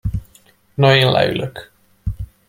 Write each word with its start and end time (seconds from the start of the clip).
Na 0.77 0.95
én 0.95 1.11
leülök. 1.11 1.71